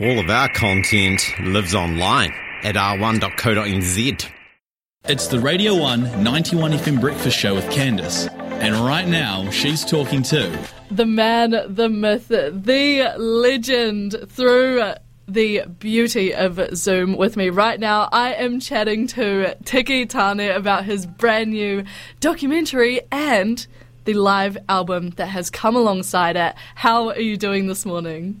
[0.00, 4.30] All of our content lives online at r1.co.nz.
[5.04, 8.26] It's the Radio 1 91 FM Breakfast Show with Candice.
[8.62, 10.58] And right now, she's talking to
[10.90, 14.94] the man, the myth, the legend through
[15.28, 18.08] the beauty of Zoom with me right now.
[18.12, 21.84] I am chatting to Tiki Taane about his brand new
[22.20, 23.66] documentary and
[24.04, 26.54] the live album that has come alongside it.
[26.76, 28.40] How are you doing this morning?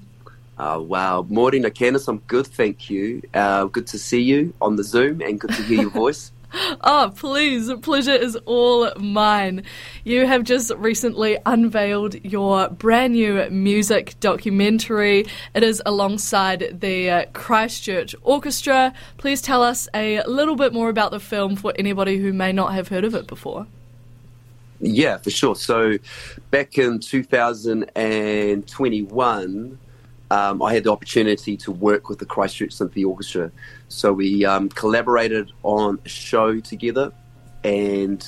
[0.58, 2.08] Uh, wow, morning, Candice.
[2.08, 3.22] I'm good, thank you.
[3.32, 6.32] Uh, good to see you on the Zoom and good to hear your voice.
[6.84, 9.62] Oh, please, pleasure is all mine.
[10.04, 15.24] You have just recently unveiled your brand new music documentary.
[15.54, 18.92] It is alongside the uh, Christchurch Orchestra.
[19.16, 22.74] Please tell us a little bit more about the film for anybody who may not
[22.74, 23.66] have heard of it before.
[24.80, 25.54] Yeah, for sure.
[25.54, 25.98] So,
[26.50, 29.78] back in 2021,
[30.32, 33.52] um, I had the opportunity to work with the Christchurch Symphony Orchestra.
[33.88, 37.12] So we um, collaborated on a show together,
[37.64, 38.20] and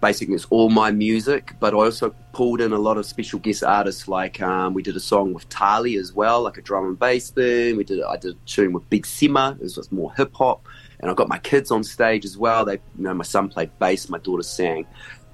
[0.00, 3.64] basically it's all my music, but I also pulled in a lot of special guest
[3.64, 4.06] artists.
[4.06, 7.30] Like um, we did a song with Tali as well, like a drum and bass
[7.30, 7.76] thing.
[7.76, 10.64] We did I did a tune with Big Sima, it was more hip hop,
[11.00, 12.64] and I got my kids on stage as well.
[12.64, 14.86] They, you know, my son played bass, my daughter sang.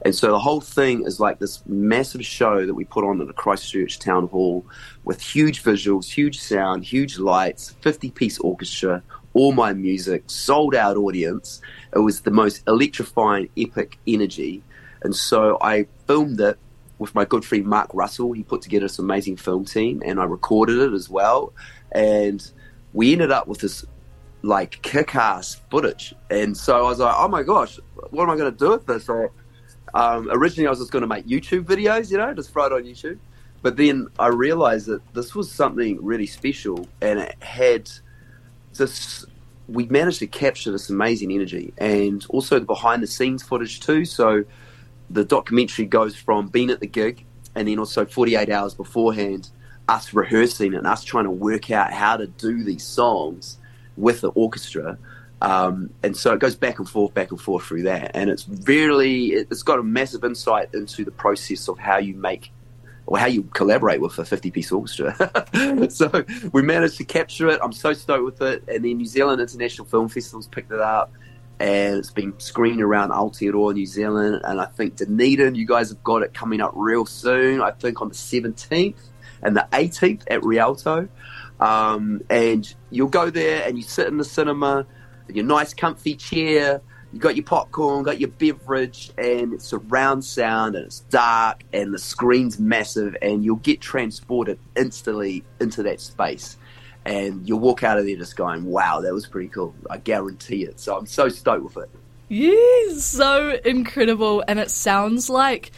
[0.04, 3.26] And so the whole thing is like this massive show that we put on at
[3.26, 4.64] the Christchurch Town Hall
[5.04, 10.96] with huge visuals, huge sound, huge lights, 50 piece orchestra, all my music, sold out
[10.96, 11.60] audience.
[11.94, 14.62] It was the most electrifying, epic energy.
[15.02, 16.58] And so I filmed it
[16.98, 18.32] with my good friend Mark Russell.
[18.32, 21.52] He put together this amazing film team and I recorded it as well.
[21.92, 22.48] And
[22.92, 23.84] we ended up with this
[24.42, 26.14] like kick ass footage.
[26.30, 27.78] And so I was like, oh my gosh,
[28.10, 29.04] what am I going to do with this?
[29.06, 29.28] So
[29.94, 32.72] um, originally, I was just going to make YouTube videos, you know, just throw it
[32.72, 33.18] on YouTube.
[33.62, 37.90] But then I realized that this was something really special, and it had
[38.74, 39.24] this.
[39.68, 44.04] We managed to capture this amazing energy, and also the behind the scenes footage too.
[44.04, 44.44] So
[45.10, 47.24] the documentary goes from being at the gig,
[47.54, 49.50] and then also 48 hours beforehand,
[49.88, 53.58] us rehearsing and us trying to work out how to do these songs
[53.96, 54.98] with the orchestra
[55.42, 58.12] um, and so it goes back and forth, back and forth through that.
[58.14, 62.52] And it's really, it's got a massive insight into the process of how you make
[63.06, 65.14] or how you collaborate with a 50 piece orchestra.
[65.90, 67.60] so we managed to capture it.
[67.62, 68.64] I'm so stoked with it.
[68.68, 71.12] And then New Zealand International Film Festival's picked it up
[71.60, 74.40] and it's been screened around Aotearoa, New Zealand.
[74.42, 77.60] And I think Dunedin, you guys have got it coming up real soon.
[77.60, 78.96] I think on the 17th
[79.42, 81.08] and the 18th at Rialto.
[81.60, 84.86] Um, and you'll go there and you sit in the cinema
[85.28, 86.80] your nice comfy chair,
[87.12, 91.94] you got your popcorn, got your beverage, and it's surround sound and it's dark and
[91.94, 96.56] the screen's massive and you'll get transported instantly into that space.
[97.04, 99.74] And you'll walk out of there just going, wow, that was pretty cool.
[99.88, 100.80] I guarantee it.
[100.80, 101.90] So I'm so stoked with it.
[102.28, 104.42] Yeah, so incredible.
[104.48, 105.70] And it sounds like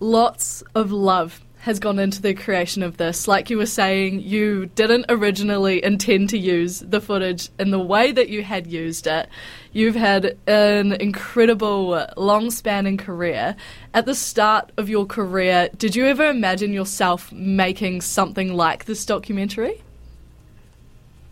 [0.00, 3.26] lots of love has gone into the creation of this.
[3.26, 8.12] Like you were saying, you didn't originally intend to use the footage in the way
[8.12, 9.28] that you had used it.
[9.72, 13.56] You've had an incredible, long spanning career.
[13.92, 19.04] At the start of your career, did you ever imagine yourself making something like this
[19.04, 19.82] documentary?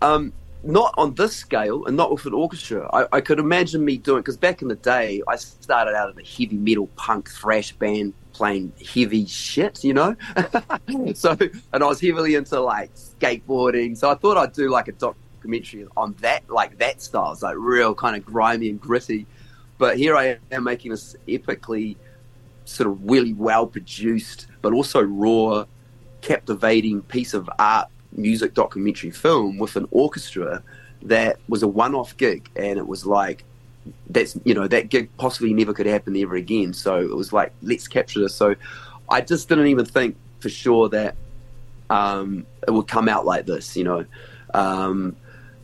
[0.02, 0.32] Um,
[0.64, 2.88] not on this scale and not with an orchestra.
[2.92, 6.18] I, I could imagine me doing because back in the day, I started out in
[6.18, 10.16] a heavy metal punk thrash band playing heavy shit, you know.
[11.14, 11.36] so,
[11.72, 13.96] and I was heavily into like skateboarding.
[13.96, 17.32] So I thought I'd do like a documentary on that, like that style.
[17.32, 19.26] It's like real kind of grimy and gritty.
[19.78, 21.96] But here I am making this epically
[22.64, 25.66] sort of really well produced, but also raw,
[26.22, 30.62] captivating piece of art, music documentary film with an orchestra
[31.02, 32.48] that was a one off gig.
[32.56, 33.44] And it was like,
[34.08, 36.72] that's you know that gig possibly never could happen ever again.
[36.72, 38.34] So it was like let's capture this.
[38.34, 38.54] So
[39.08, 41.16] I just didn't even think for sure that
[41.90, 43.76] um, it would come out like this.
[43.76, 44.04] You know,
[44.52, 45.16] um,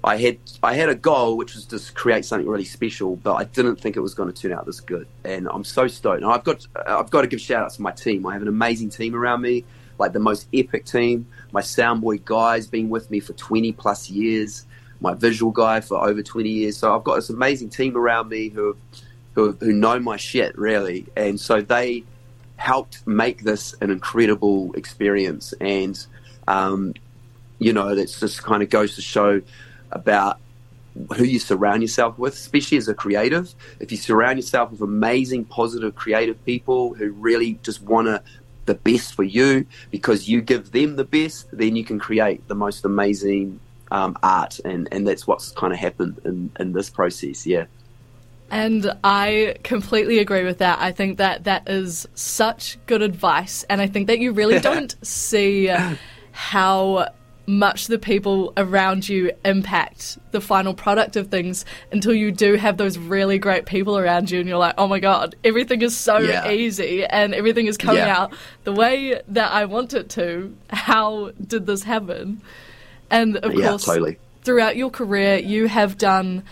[0.05, 3.45] I had I had a goal which was to create something really special, but I
[3.45, 5.07] didn't think it was going to turn out this good.
[5.25, 6.23] And I'm so stoked.
[6.23, 8.27] And I've got I've got to give shout outs to my team.
[8.27, 9.65] I have an amazing team around me,
[9.99, 11.27] like the most epic team.
[11.53, 14.67] My sound boy guy's been with me for 20 plus years
[15.01, 16.77] my visual guy for over 20 years.
[16.77, 18.77] So I've got this amazing team around me who,
[19.35, 21.07] who, who know my shit really.
[21.17, 22.05] And so they
[22.57, 25.55] helped make this an incredible experience.
[25.61, 25.99] And,
[26.47, 26.95] um,
[27.59, 29.41] you know, it just kind of goes to show
[29.91, 30.39] about
[31.17, 33.55] who you surround yourself with, especially as a creative.
[33.79, 38.23] If you surround yourself with amazing, positive, creative people who really just want to
[38.71, 42.55] the best for you because you give them the best, then you can create the
[42.55, 43.59] most amazing
[43.91, 47.45] um, art, and, and that's what's kind of happened in, in this process.
[47.45, 47.67] Yeah.
[48.49, 50.79] And I completely agree with that.
[50.81, 53.65] I think that that is such good advice.
[53.69, 55.69] And I think that you really don't see
[56.31, 57.09] how
[57.51, 62.77] much the people around you impact the final product of things until you do have
[62.77, 66.19] those really great people around you and you're like, oh my God, everything is so
[66.19, 66.51] Yeah.
[66.51, 68.17] easy and everything is coming Yeah.
[68.17, 68.33] out
[68.65, 70.55] the way that I want it to.
[70.71, 72.41] How did this happen?
[73.11, 74.19] And of Yeah, course, totally.
[74.45, 76.45] throughout your career, you have done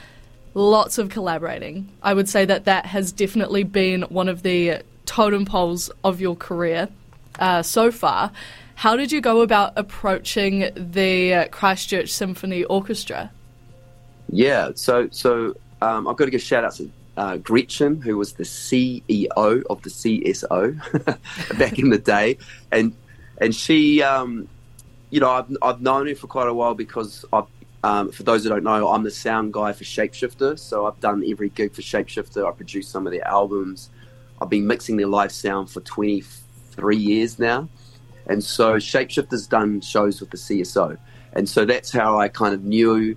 [0.54, 1.88] lots of collaborating.
[2.02, 6.34] I would say that that has definitely been one of the totem poles of your
[6.34, 6.88] career
[7.38, 8.32] uh, so far.
[8.78, 13.32] How did you go about approaching the Christchurch Symphony Orchestra?
[14.28, 18.34] Yeah, so so um, I've got to give shout out to uh, Gretchen, who was
[18.34, 22.38] the CEO of the CSO back in the day,
[22.70, 22.94] and
[23.38, 24.46] and she, um,
[25.10, 27.46] you know, I've, I've known her for quite a while because I've,
[27.82, 31.24] um, for those who don't know, I'm the sound guy for Shapeshifter, so I've done
[31.28, 32.46] every gig for Shapeshifter.
[32.46, 33.90] I produced some of their albums.
[34.40, 37.68] I've been mixing their live sound for 23 years now.
[38.28, 40.98] And so Shapeshifter's done shows with the CSO.
[41.32, 43.16] And so that's how I kind of knew,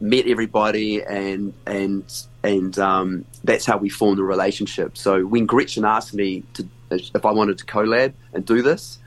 [0.00, 2.04] met everybody, and and
[2.42, 4.96] and um, that's how we formed a relationship.
[4.96, 8.98] So when Gretchen asked me to if I wanted to collab and do this,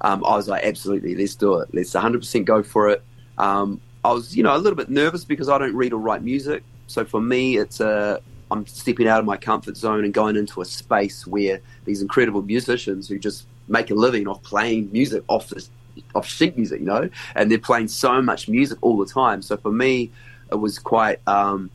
[0.00, 1.68] um, I was like, absolutely, let's do it.
[1.72, 3.02] Let's 100% go for it.
[3.38, 6.22] Um, I was, you know, a little bit nervous because I don't read or write
[6.22, 6.62] music.
[6.86, 8.20] So for me, it's a
[8.50, 12.42] I'm stepping out of my comfort zone and going into a space where these incredible
[12.42, 15.70] musicians who just make a living off playing music off this
[16.14, 19.42] off sheet music, you know, and they're playing so much music all the time.
[19.42, 20.10] So for me,
[20.50, 21.70] it was quite um,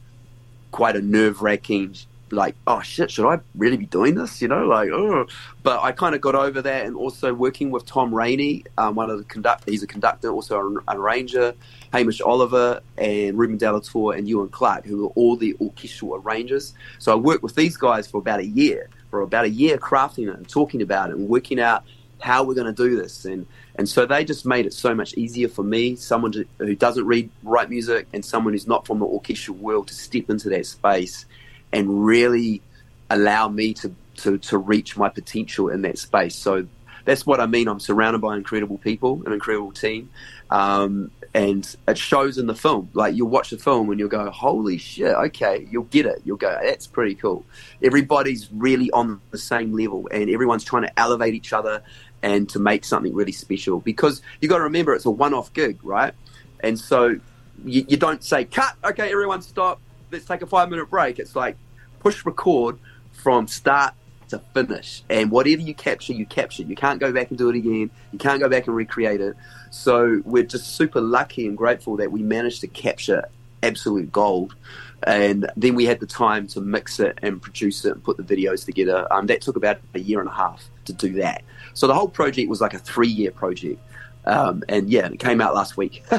[0.72, 1.96] quite a nerve wracking.
[2.34, 4.42] Like, oh shit, should I really be doing this?
[4.42, 5.28] You know, like, oh.
[5.64, 9.10] But I kind of got over that, and also working with Tom Rainey, um, one
[9.10, 9.68] of the conduct.
[9.68, 11.54] He's a conductor, also an arranger.
[11.92, 16.74] Hamish Oliver and Ruben Delator and Ewan Clark, who are all the orchestral arrangers.
[17.00, 20.30] So I worked with these guys for about a year, for about a year crafting
[20.30, 21.84] it and talking about it and working out
[22.20, 23.26] how we're going to do this.
[23.26, 26.76] And, and so they just made it so much easier for me, someone to, who
[26.76, 30.50] doesn't read, write music, and someone who's not from the orchestral world to step into
[30.50, 31.26] that space
[31.72, 32.62] and really
[33.10, 36.36] allow me to, to, to reach my potential in that space.
[36.36, 36.68] So
[37.06, 37.68] that's what I mean.
[37.68, 40.10] I'm surrounded by incredible people, an incredible team.
[40.50, 42.90] Um, and it shows in the film.
[42.94, 46.22] Like you'll watch the film and you'll go, "Holy shit!" Okay, you'll get it.
[46.26, 47.46] You'll go, "That's pretty cool."
[47.82, 51.84] Everybody's really on the same level, and everyone's trying to elevate each other
[52.22, 53.80] and to make something really special.
[53.80, 56.14] Because you got to remember, it's a one-off gig, right?
[56.60, 57.20] And so
[57.64, 59.80] you, you don't say, "Cut." Okay, everyone stop.
[60.12, 61.18] Let's take a five-minute break.
[61.20, 61.56] It's like
[62.00, 62.78] push record
[63.14, 63.94] from start
[64.32, 65.04] to finish.
[65.10, 66.64] And whatever you capture, you capture.
[66.64, 67.90] You can't go back and do it again.
[68.12, 69.38] You can't go back and recreate it.
[69.70, 73.26] So we're just super lucky and grateful that we managed to capture
[73.64, 74.56] absolute gold.
[75.04, 78.24] And then we had the time to mix it and produce it and put the
[78.24, 79.08] videos together.
[79.12, 81.44] Um, that took about a year and a half to do that.
[81.74, 83.80] So the whole project was like a three year project.
[84.26, 86.04] Um, and yeah, it came out last week.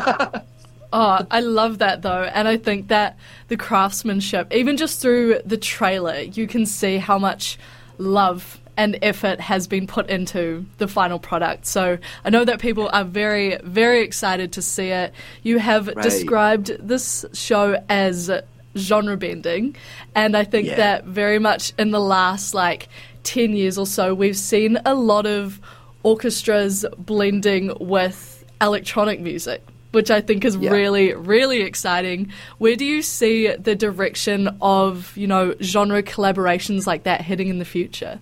[0.92, 2.22] Oh, I love that though.
[2.22, 3.16] And I think that
[3.48, 7.58] the craftsmanship, even just through the trailer, you can see how much
[8.02, 11.66] love and effort has been put into the final product.
[11.66, 15.12] So I know that people are very, very excited to see it.
[15.42, 16.02] You have Right.
[16.02, 18.30] described this show as
[18.76, 19.76] genre bending,
[20.14, 20.76] and I think Yeah.
[20.76, 22.88] that very much in the last like
[23.24, 25.60] 10 years or so, we've seen a lot of
[26.02, 29.62] orchestras blending with electronic music.
[29.92, 30.70] Which I think is Yeah.
[30.70, 32.32] really, really exciting.
[32.58, 37.58] Where do you see the direction of, you know, genre collaborations like that heading in
[37.58, 38.18] the future?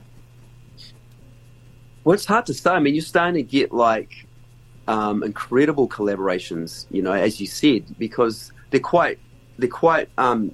[2.02, 2.70] Well, it's hard to say.
[2.70, 4.26] I mean, you're starting to get like
[4.88, 9.18] um, incredible collaborations, you know, as you said, because they're quite
[9.58, 10.52] they're quite um,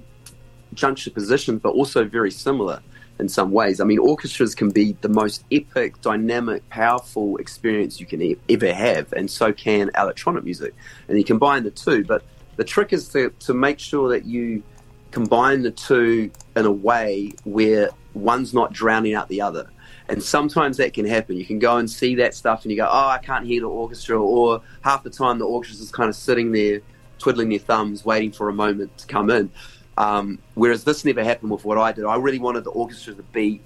[0.75, 2.81] juxtapositioned, but also very similar
[3.19, 3.79] in some ways.
[3.79, 8.73] I mean, orchestras can be the most epic, dynamic, powerful experience you can e- ever
[8.73, 10.73] have, and so can electronic music.
[11.07, 12.23] And you combine the two, but
[12.57, 14.63] the trick is to, to make sure that you
[15.11, 19.69] combine the two in a way where one's not drowning out the other.
[20.09, 21.37] And sometimes that can happen.
[21.37, 23.67] You can go and see that stuff and you go, oh, I can't hear the
[23.67, 24.21] orchestra.
[24.21, 26.81] Or half the time the orchestra's just kind of sitting there,
[27.19, 29.51] twiddling their thumbs, waiting for a moment to come in.
[29.97, 32.05] Um, whereas this never happened with what I did.
[32.05, 33.61] I really wanted the orchestra to be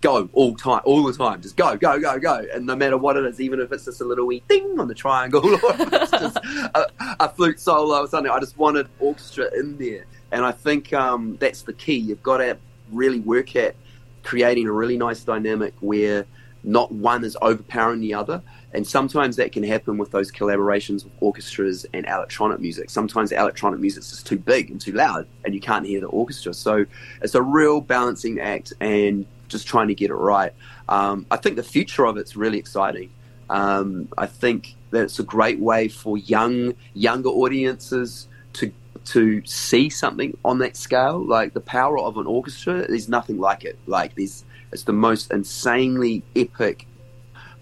[0.00, 3.16] go all time, all the time, just go, go, go, go, and no matter what
[3.16, 5.92] it is, even if it's just a little wee ding on the triangle, or if
[5.92, 6.86] it's just a,
[7.20, 11.36] a flute solo or something, I just wanted orchestra in there, and I think um,
[11.38, 11.96] that's the key.
[11.96, 12.58] You've got to
[12.90, 13.76] really work at
[14.22, 16.26] creating a really nice dynamic where
[16.64, 18.42] not one is overpowering the other,
[18.76, 22.90] And sometimes that can happen with those collaborations with orchestras and electronic music.
[22.90, 26.08] Sometimes the electronic music is too big and too loud, and you can't hear the
[26.08, 26.52] orchestra.
[26.52, 26.84] So
[27.22, 30.52] it's a real balancing act and just trying to get it right.
[30.90, 33.08] Um, I think the future of it's really exciting.
[33.48, 38.70] Um, I think that it's a great way for young younger audiences to
[39.06, 41.24] to see something on that scale.
[41.24, 43.78] Like the power of an orchestra, there's nothing like it.
[43.86, 46.86] Like there's it's the most insanely epic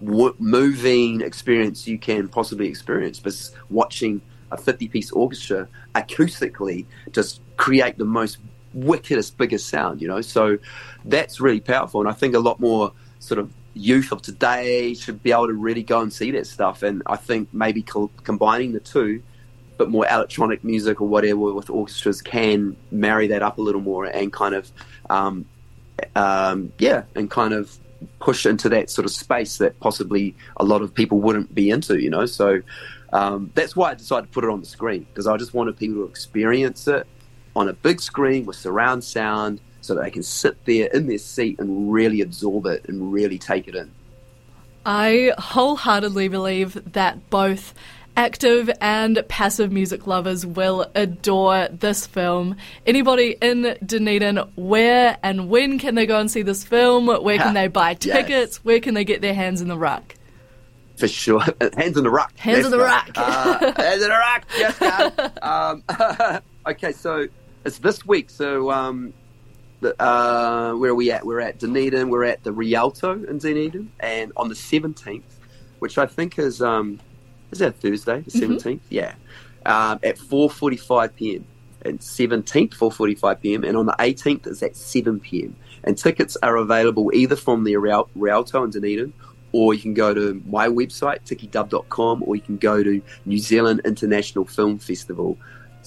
[0.05, 3.21] w- moving experience you can possibly experience.
[3.21, 3.35] But
[3.71, 4.21] watching
[4.51, 8.39] a 50 piece orchestra acoustically just create the most
[8.73, 10.21] wickedest, biggest sound, you know?
[10.21, 10.59] So
[11.05, 12.01] that's really powerful.
[12.01, 15.55] And I think a lot more sort of youth of today should be able to
[15.55, 16.83] really go and see that stuff.
[16.83, 19.23] And I think maybe co- combining the two,
[19.77, 24.05] but more electronic music or whatever with orchestras can marry that up a little more
[24.05, 24.71] and kind of,
[25.11, 25.47] um,
[26.15, 27.77] um, yeah, and kind of
[28.21, 32.01] push into that sort of space that possibly a lot of people wouldn't be into,
[32.01, 32.27] you know.
[32.27, 32.61] So
[33.13, 35.77] um, that's why I decided to put it on the screen because I just wanted
[35.77, 37.07] people to experience it
[37.57, 41.19] on a big screen with surround sound so that they can sit there in their
[41.19, 43.93] seat and really absorb it and really take it in.
[44.87, 47.75] I wholeheartedly believe that both
[48.17, 52.57] active and passive music lovers will adore this film.
[52.87, 57.07] Anybody in Dunedin, where and when can they go and see this film?
[57.07, 58.57] Where can they buy tickets?
[58.57, 58.65] Yes.
[58.65, 60.15] Where can they get their hands in the ruck?
[60.97, 61.41] For sure.
[61.77, 62.37] Hands in the ruck.
[62.37, 63.11] Hands in the ruck.
[63.17, 64.45] Uh, hands in the ruck.
[64.57, 65.83] Yes, um,
[66.73, 67.27] okay, so
[67.65, 68.31] it's this week.
[68.31, 69.13] So um,
[69.83, 71.27] uh, where are we at?
[71.27, 72.11] We're at Dunedin.
[72.11, 73.91] We're at the Rialto in Dunedin.
[73.99, 75.23] And on the 17th,
[75.81, 76.63] which I think is...
[76.63, 77.01] Um,
[77.55, 78.63] is that Thursday, the 17th?
[78.63, 78.85] Mm-hmm.
[78.91, 79.15] Yeah.
[79.67, 81.47] Um, at 4.45 p.m.
[81.85, 83.65] And 17th, 4.45 p.m.
[83.65, 85.57] And on the 18th, is at 7 p.m.
[85.85, 89.13] And tickets are available either from the Rialto in Dunedin
[89.53, 93.83] or you can go to my website, tikidub.com, or you can go to New Zealand
[93.85, 95.39] International Film Festival's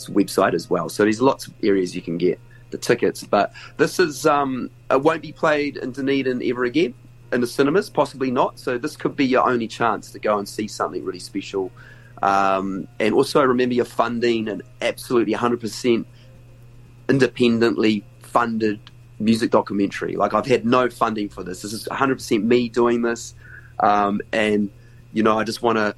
[0.06, 0.88] website as well.
[0.88, 3.26] So there's lots of areas you can get the tickets.
[3.26, 6.94] But this is um, it won't be played in Dunedin ever again
[7.32, 8.60] in the cinemas, possibly not.
[8.60, 11.72] So this could be your only chance to go and see something really special.
[12.22, 16.06] Um, and also remember your funding and absolutely 100%
[17.10, 18.80] independently funded
[19.20, 20.16] music documentary.
[20.16, 21.62] Like I've had no funding for this.
[21.62, 23.36] This is 100% me doing this.
[23.80, 24.70] Um, and,
[25.14, 25.96] you know, I just want to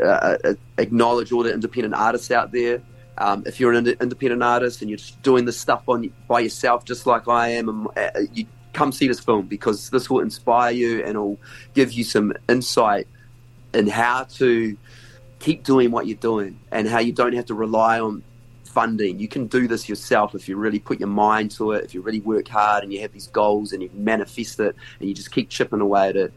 [0.00, 2.82] uh, uh, acknowledge all the independent artists out there.
[3.18, 6.84] Um, if you're an independent artist and you're just doing this stuff on by yourself,
[6.84, 11.00] just like I am, uh, you come see this film because this will inspire you
[11.00, 11.38] and it'll
[11.74, 13.06] give you some insight
[13.74, 14.76] in how to
[15.38, 18.22] keep doing what you're doing and how you don't have to rely on
[18.64, 19.18] funding.
[19.18, 22.02] You can do this yourself if you really put your mind to it, if you
[22.02, 25.32] really work hard and you have these goals and you manifest it and you just
[25.32, 26.32] keep chipping away at it.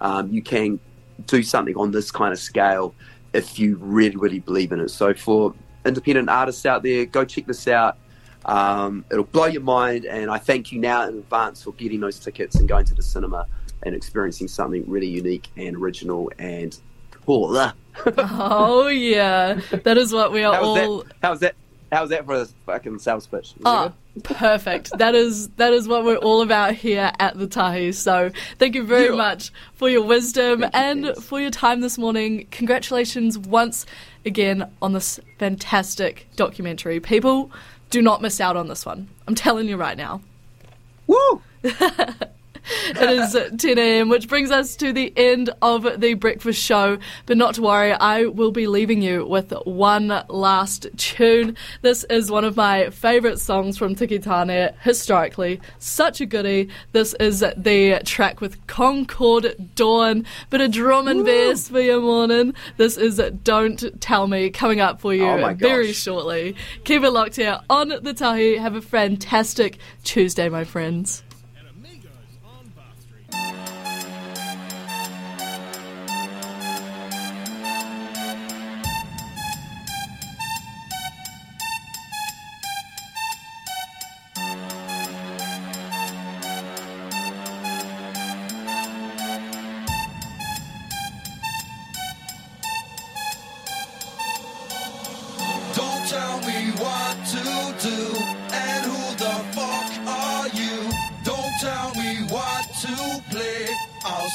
[0.00, 0.80] Um, you can
[1.26, 2.94] do something on this kind of scale
[3.32, 4.90] if you really, really believe in it.
[4.90, 7.98] So for independent artists out there, go check this out.
[8.46, 12.18] Um, it'll blow your mind, and I thank you now in advance for getting those
[12.18, 13.46] tickets and going to the cinema
[13.82, 16.78] and experiencing something really unique and original and
[17.10, 17.72] cool.
[18.18, 20.98] oh yeah, that is what we are how all.
[21.02, 21.12] That?
[21.22, 21.56] How's that?
[21.90, 23.54] How's that for a fucking sales pitch?
[23.58, 24.90] Was oh, perfect.
[24.98, 27.92] that is that is what we're all about here at the Tahi.
[27.92, 29.16] So thank you very yeah.
[29.16, 32.46] much for your wisdom thank and you, for your time this morning.
[32.50, 33.86] Congratulations once
[34.24, 37.00] again on this fantastic documentary.
[37.00, 37.50] People
[37.90, 39.08] do not miss out on this one.
[39.26, 40.20] I'm telling you right now.
[41.06, 41.42] Woo!
[42.86, 46.98] it is 10 a.m., which brings us to the end of the breakfast show.
[47.26, 51.56] But not to worry, I will be leaving you with one last tune.
[51.82, 55.60] This is one of my favourite songs from Tiki Taane historically.
[55.78, 56.68] Such a goodie.
[56.92, 60.24] This is the track with Concord Dawn.
[60.50, 62.54] But a drum and bass for your morning.
[62.76, 66.56] This is Don't Tell Me coming up for you oh very shortly.
[66.84, 68.56] Keep it locked here on the Tahi.
[68.56, 71.22] Have a fantastic Tuesday, my friends.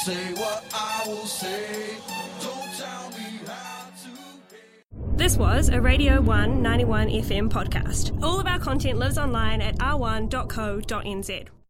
[0.04, 1.96] Say what I will say.
[2.40, 8.20] Don't tell me how to This was a Radio 191 FM podcast.
[8.22, 11.52] All of our content lives online at r1.co.nz.